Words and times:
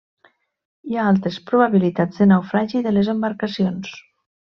Hi 0.93 0.97
ha 0.97 1.03
altes 1.11 1.37
probabilitats 1.51 2.25
de 2.25 2.29
naufragi 2.33 2.85
de 2.89 2.99
les 2.99 3.17
embarcacions. 3.19 3.97